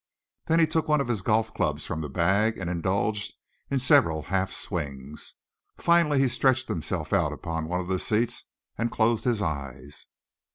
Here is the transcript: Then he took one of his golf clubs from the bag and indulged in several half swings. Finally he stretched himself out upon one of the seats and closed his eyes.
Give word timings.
Then 0.47 0.57
he 0.59 0.65
took 0.65 0.87
one 0.87 0.99
of 0.99 1.07
his 1.09 1.21
golf 1.21 1.53
clubs 1.53 1.85
from 1.85 2.01
the 2.01 2.09
bag 2.09 2.57
and 2.57 2.71
indulged 2.71 3.35
in 3.69 3.77
several 3.77 4.23
half 4.23 4.51
swings. 4.51 5.35
Finally 5.77 6.21
he 6.21 6.27
stretched 6.27 6.67
himself 6.69 7.13
out 7.13 7.31
upon 7.31 7.67
one 7.67 7.81
of 7.81 7.87
the 7.87 7.99
seats 7.99 8.45
and 8.79 8.89
closed 8.91 9.25
his 9.25 9.43
eyes. 9.43 10.07